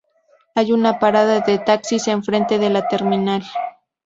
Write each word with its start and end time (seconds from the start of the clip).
Hay 0.55 0.71
una 0.71 0.97
parada 0.97 1.41
de 1.41 1.59
taxis 1.59 2.07
enfrente 2.07 2.57
de 2.57 2.71
la 2.71 2.87
terminal. 2.87 3.43